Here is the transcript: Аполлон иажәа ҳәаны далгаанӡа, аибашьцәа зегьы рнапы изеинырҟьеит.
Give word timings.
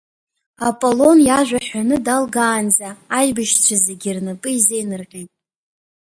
Аполлон 0.67 1.17
иажәа 1.27 1.59
ҳәаны 1.67 1.97
далгаанӡа, 2.05 2.89
аибашьцәа 3.17 3.75
зегьы 3.85 4.11
рнапы 4.15 4.49
изеинырҟьеит. 4.57 5.31